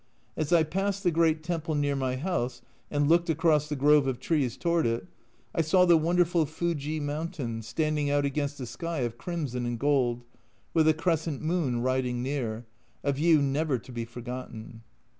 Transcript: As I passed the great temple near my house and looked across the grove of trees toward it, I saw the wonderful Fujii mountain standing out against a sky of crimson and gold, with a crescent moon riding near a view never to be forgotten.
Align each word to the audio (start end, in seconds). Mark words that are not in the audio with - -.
As 0.35 0.51
I 0.51 0.63
passed 0.63 1.03
the 1.03 1.11
great 1.11 1.43
temple 1.43 1.75
near 1.75 1.95
my 1.95 2.15
house 2.15 2.63
and 2.89 3.07
looked 3.07 3.29
across 3.29 3.69
the 3.69 3.75
grove 3.75 4.07
of 4.07 4.19
trees 4.19 4.57
toward 4.57 4.87
it, 4.87 5.05
I 5.53 5.61
saw 5.61 5.85
the 5.85 5.95
wonderful 5.95 6.47
Fujii 6.47 6.99
mountain 6.99 7.61
standing 7.61 8.09
out 8.09 8.25
against 8.25 8.59
a 8.59 8.65
sky 8.65 9.01
of 9.01 9.19
crimson 9.19 9.63
and 9.67 9.77
gold, 9.77 10.23
with 10.73 10.87
a 10.87 10.95
crescent 10.95 11.43
moon 11.43 11.81
riding 11.83 12.23
near 12.23 12.65
a 13.03 13.13
view 13.13 13.43
never 13.43 13.77
to 13.77 13.91
be 13.91 14.03
forgotten. 14.03 14.81